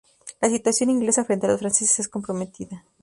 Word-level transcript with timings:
La 0.41 0.49
situación 0.49 0.89
inglesa 0.89 1.23
frente 1.25 1.45
a 1.45 1.49
los 1.51 1.59
franceses 1.59 1.99
es 1.99 2.07
comprometida. 2.09 2.83